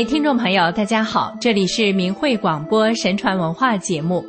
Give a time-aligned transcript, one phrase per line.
[0.00, 4.24] 位听众朋友，大家好，这里是明慧广播神传文化节目。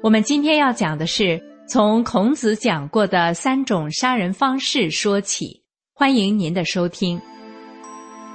[0.00, 5.60] 我们今天要讲的是从孔子讲过的三种杀人方式说起，
[5.92, 7.20] 欢迎您的收听。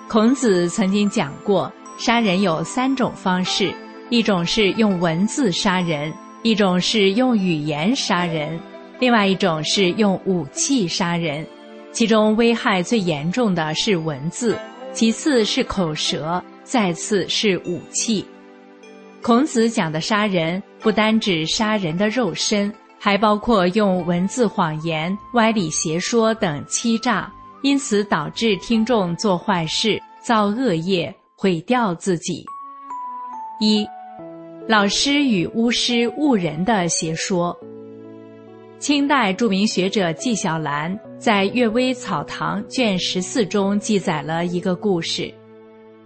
[0.09, 3.73] 孔子曾经讲过，杀人有三种方式：
[4.09, 6.11] 一种是用文字杀人，
[6.43, 8.59] 一种是用语言杀人，
[8.99, 11.47] 另外一种是用武器杀人。
[11.93, 14.59] 其中危害最严重的是文字，
[14.91, 16.43] 其次是口舌。
[16.71, 18.25] 再次是武器。
[19.21, 27.29] 孔子讲的杀人，不单指杀人的肉身，还包括用文字谎言、歪理邪说等欺诈，
[27.61, 32.41] 因此导致听众做坏事、造恶业、毁掉自己。
[33.59, 33.85] 一，
[34.65, 37.53] 老师与巫师误人的邪说。
[38.79, 45.31] 清代著名学者纪晓岚在《阅微草堂》卷十四中记载了一个故事。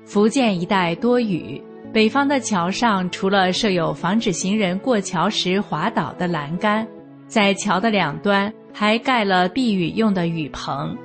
[0.05, 1.61] 福建一带多雨，
[1.91, 6.87] 北方的桥上除了设有防止行人过桥时滑倒的栏杆，
[7.27, 10.95] 在桥的两端还盖了避雨用的雨棚。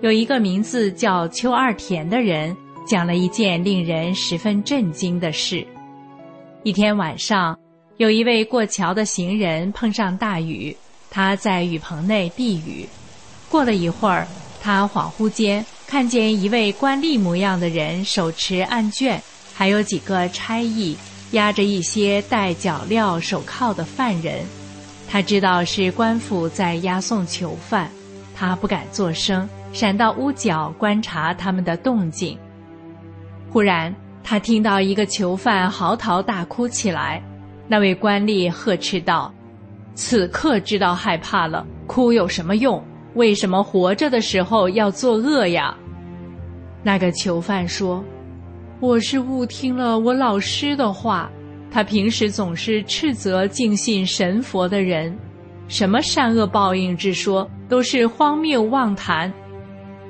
[0.00, 5.66] 有一个名字叫邱二田的人，讲了一件令人十分震惊的事。
[6.62, 7.58] 一天晚上，
[7.96, 10.74] 有一位过桥的行人碰上大雨，
[11.10, 12.86] 他在雨棚内避雨。
[13.50, 14.26] 过了一会儿，
[14.62, 15.64] 他恍惚间。
[15.94, 19.22] 看见一位官吏模样的人手持案卷，
[19.54, 20.96] 还有几个差役
[21.30, 24.44] 押着一些戴脚镣手铐的犯人。
[25.08, 27.88] 他知道是官府在押送囚犯，
[28.34, 32.36] 他不敢作声，闪到屋角观察他们的动静。
[33.52, 37.22] 忽然，他听到一个囚犯嚎啕大哭起来。
[37.68, 39.32] 那位官吏呵斥道
[39.94, 42.82] ：“此刻知道害怕了，哭有什么用？
[43.14, 45.72] 为什么活着的时候要作恶呀？”
[46.86, 48.04] 那个囚犯说
[48.78, 51.30] ：“我是误听了我老师的话。
[51.70, 55.16] 他平时总是斥责敬信神佛的人，
[55.66, 59.32] 什么善恶报应之说都是荒谬妄谈。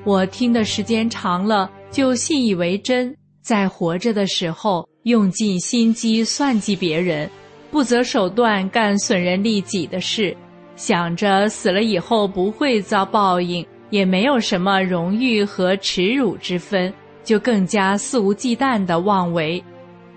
[0.04, 3.16] 我听的时间长了，就信以为真。
[3.41, 7.30] 在活着的时候，用尽心机算计别人，
[7.70, 10.36] 不择手段干损人利己的事，
[10.76, 13.64] 想着死了以后不会遭报应。”
[13.94, 19.62] 也没有什么荣誉和耻辱之分，就更加肆无忌惮的妄为。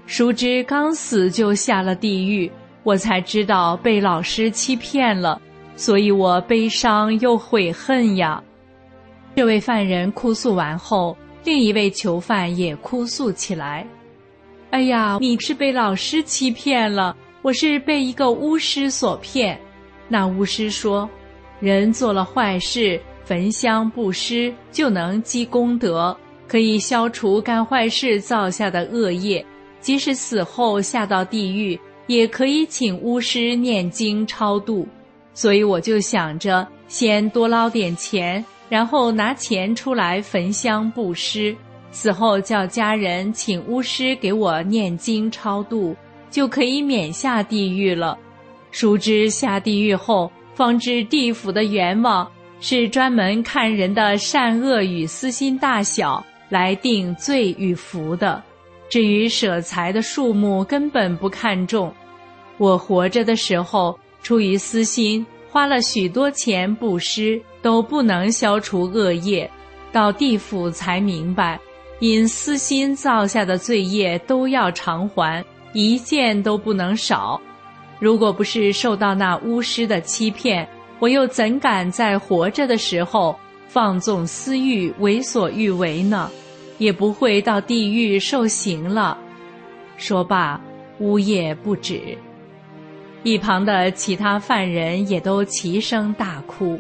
[0.08, 2.52] 殊知刚死就下了地狱，
[2.82, 5.40] 我才知道被老师欺骗了，
[5.76, 8.44] 所以我悲伤又悔恨呀。
[9.36, 13.86] 这位犯人哭诉完后，另一位囚犯也哭诉起来
[14.72, 19.56] ：“哎呀，你是被老师欺骗了，我是被一个巫师所骗。”
[20.10, 21.08] 那巫师说
[21.62, 26.16] ：“人做了坏事。”焚香布施就能积功德，
[26.48, 29.46] 可以消除干坏事造下的恶业。
[29.82, 31.78] 即使死后下到地狱，
[32.08, 34.88] 也可以请巫师念经超度。
[35.34, 41.54] 所以我就想着先多捞点钱，然后拿钱出来焚香布施，
[41.92, 45.94] 死后叫家人请巫师给我念经超度，
[46.32, 48.18] 就可以免下地狱了。
[48.72, 52.26] 殊知下地狱后，方知地府的阎王。
[52.60, 58.42] 是专门看人的善恶与私心大小来定罪与福的，
[58.90, 61.94] 至于舍财的数目根本不看重。
[62.58, 69.50] 我活着的时候出于私心花了许多钱布施，都不能消除恶业，
[69.92, 71.60] 到地府才明白，
[72.00, 77.40] 因私心造下的罪业都要偿还，一件都不能少。
[78.00, 80.68] 如果不是受到那巫师的欺骗。
[81.00, 83.38] 我又怎敢在活着的时候
[83.68, 86.30] 放纵私欲、为所欲为呢？
[86.80, 89.18] 也不会到地狱受刑了。
[89.98, 90.60] 说罢，
[91.00, 92.18] 呜咽不止。
[93.24, 96.80] 一旁的其他犯人也都齐声大哭。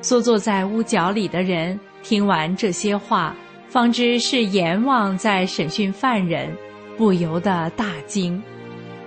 [0.00, 3.34] 缩坐在屋角里的人听完这些话，
[3.68, 6.48] 方知是阎王在审讯犯人，
[6.96, 8.40] 不由得大惊。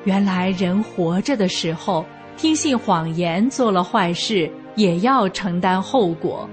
[0.04, 2.06] 原来人活着的时候。
[2.42, 6.50] 听信谎言，做了坏事，也要承担后果。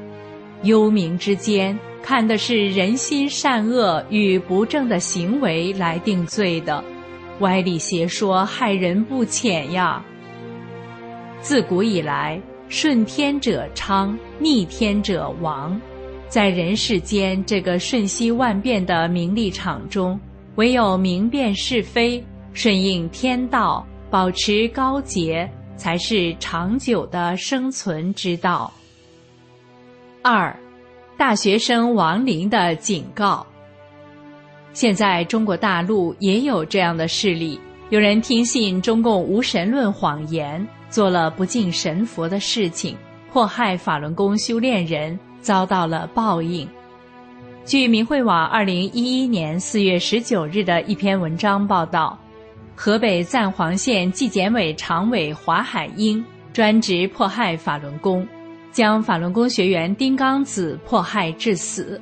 [0.64, 6.84] 幽冥之间，看的是人心善恶与不正的行为来定罪的，
[7.40, 10.04] 歪理邪说，害人不浅呀。
[11.40, 12.38] 自古以来，
[12.68, 15.80] 顺天者昌，逆天者亡。
[16.28, 20.20] 在人世间这个瞬息万变的名利场中，
[20.56, 25.50] 唯有明辨是非，顺应天道，保持高洁。
[25.78, 28.70] 才是长久的生存之道。
[30.20, 30.54] 二，
[31.16, 33.46] 大学生亡灵的警告。
[34.74, 37.58] 现在中国大陆也有这样的事例，
[37.88, 42.94] 有人听信中共无神论谎言，做了不敬神佛的事情，
[43.32, 46.68] 迫害法轮功修炼人，遭到了报应。
[47.64, 52.18] 据明慧网二零一一年四月十九日的一篇文章报道，
[52.80, 58.24] 河北赞皇县纪检委常委华海英专职迫害法轮功，
[58.70, 62.00] 将法轮功学员丁刚子迫害致死。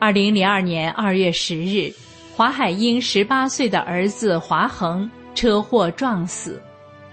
[0.00, 1.88] 二零零二年二月十日。
[2.34, 6.60] 华海英十八岁的儿子华恒车祸撞死，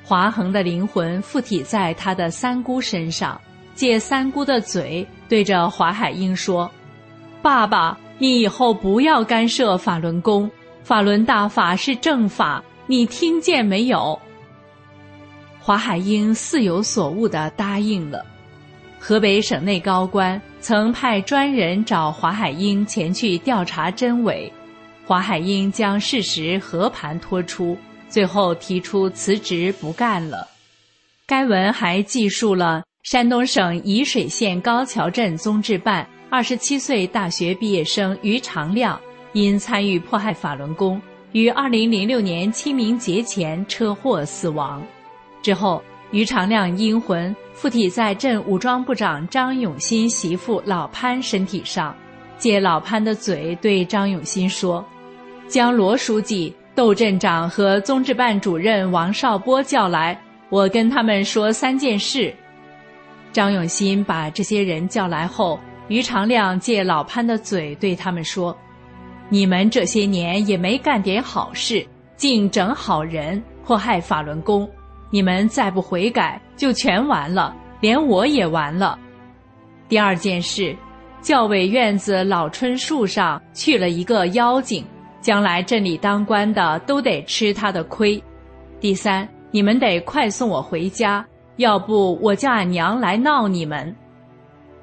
[0.04, 3.40] 华恒的灵魂附体在他的三姑身上，
[3.76, 6.70] 借三姑的嘴对着华海英说
[7.44, 10.50] ：“爸爸，你以后不要干涉法轮功，
[10.84, 14.20] 法轮大法是正法，你听见没有？”
[15.60, 18.26] 华海英似有所悟地答应了。
[19.00, 24.52] 河北省内高官曾派专人找华海英前去调查真伪。
[25.06, 27.78] 华海英将事实和盘托出，
[28.10, 30.48] 最后提出辞职不干了。
[31.28, 39.00] 该文还记述了山东省沂水县高桥镇综治办二十七岁大学毕业生于长亮
[39.34, 41.00] 因参与迫害法轮功，
[41.36, 44.82] 于二零零六年清明节前车祸死亡。
[45.42, 51.94] 之后，于长亮阴魂附体在镇武装部长张永新媳妇老潘身体上，
[52.38, 54.84] 借老潘的嘴对张永新说。
[55.46, 60.18] 将罗书记、窦镇长和综治办主任王少波叫来，
[60.50, 62.34] 我跟他们说三件事。
[63.34, 65.60] 张永新把这些人叫来后，
[65.90, 68.58] 于长亮借老潘的嘴对他们说
[69.30, 71.86] ：“你们这些年也没干点好事，
[72.16, 74.70] 竟整好人，迫害法轮功。
[75.10, 78.98] 你们再不悔改，就全完了，连我也完了。”
[79.88, 80.76] 第二件事，
[81.22, 84.86] 教委院子老椿树上去了一个妖精。
[85.22, 88.22] 将来镇里当官的都得吃他的亏。
[88.80, 91.26] 第三，你们得快送我回家，
[91.56, 93.96] 要不我叫俺娘来闹你们。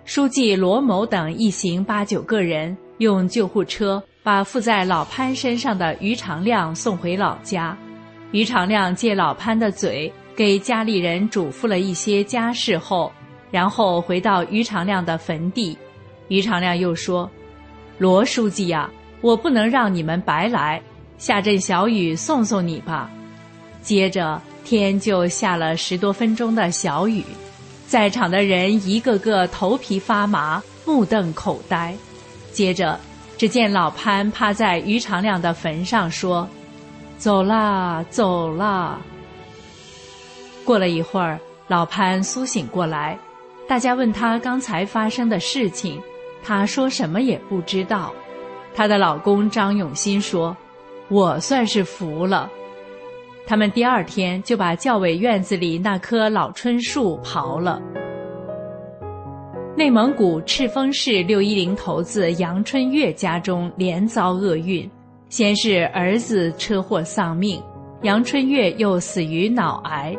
[0.05, 7.77] 书记罗某等一行八九个人用救护车把附在老潘身上的于长亮送回老家。
[8.31, 13.13] 于长亮借老潘的嘴给家里人嘱咐了一些家事后，
[13.51, 15.77] 然后回到于长亮的坟地。
[16.29, 17.31] 于长亮又说
[17.99, 18.91] ：“罗书记呀。”
[19.23, 20.83] 我不能让你们白来，
[21.17, 23.09] 下阵小雨送送你吧。
[23.81, 27.23] 接着天就下了十多分钟的小雨，
[27.87, 31.95] 在场的人一个个头皮发麻，目瞪口呆。
[32.51, 32.99] 接着，
[33.43, 36.49] 只见老潘趴在于长亮的坟上说
[37.19, 39.01] ：“走啦，走啦。”
[40.65, 43.19] 过了一会儿，老潘苏醒过来，
[43.67, 46.01] 大家问他刚才发生的事情，
[46.41, 48.15] 他说什么也不知道。
[48.77, 50.57] 她的老公张永新说
[51.11, 52.49] ：“我算是服了。”
[53.45, 57.83] 他们第二天就把教委院子里那棵老椿树刨了。
[59.75, 64.89] 内蒙古赤峰市六一零头子杨春月家中连遭厄运，
[65.31, 67.61] 先是儿子车祸丧命，
[68.03, 70.15] 杨春月又死于脑癌。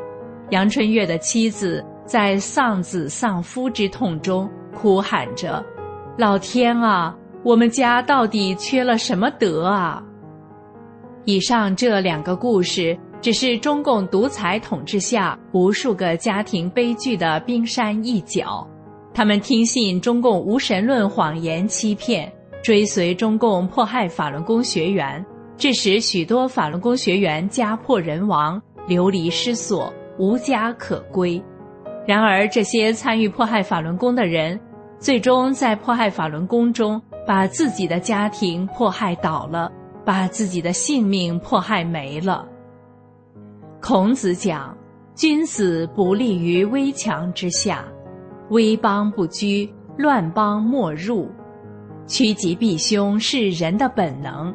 [0.50, 5.64] 杨春月的妻子在丧子丧夫之痛中哭喊着
[6.18, 10.02] ：“老天啊！”我们家到底缺了什么德啊？
[11.26, 18.68] 以上这两个故事，只是中共独裁统治下无数个家庭悲剧的冰山一角。
[19.14, 25.24] 他们听信中共无神论谎言欺骗，追随中共迫害法轮功学员，
[25.58, 31.42] 致使许多法轮功学员家破人亡、流离失所、无家可归。
[32.08, 34.60] 然而，这些参与迫害法轮功的人，
[35.00, 37.02] 最终在迫害法轮功中。
[37.26, 39.72] 把自己的家庭迫害倒了，
[40.04, 42.46] 把自己的性命迫害没了。
[43.82, 44.78] 孔子讲
[45.16, 47.88] ：“君子不立于危墙之下，
[48.54, 49.68] 危邦不居，
[49.98, 51.28] 乱邦莫入。
[52.06, 54.54] 趋吉避凶是人的本能。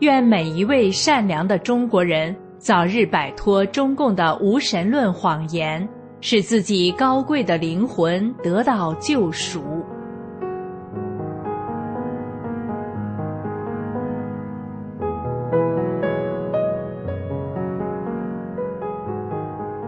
[0.00, 5.88] 愿每一位善良的中国人早日摆脱中共的无神论谎言，
[6.20, 9.62] 使自己高贵的灵魂得到救赎。”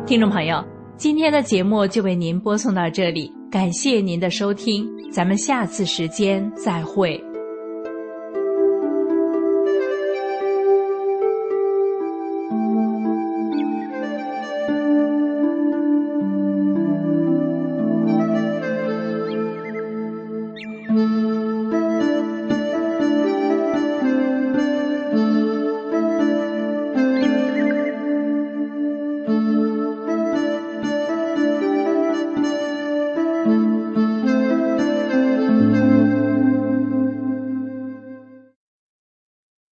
[0.07, 0.65] 听众朋友，
[0.97, 7.19] 今天的节目就为您播送到这里，感谢您的收听，咱们下次时间再会。